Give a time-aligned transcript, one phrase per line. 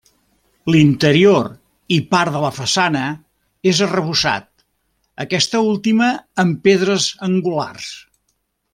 [0.75, 1.49] L'interior
[1.97, 3.03] i part de la façana
[3.73, 4.49] és arrebossat,
[5.27, 6.11] aquesta última
[6.47, 7.97] amb pedres angulars.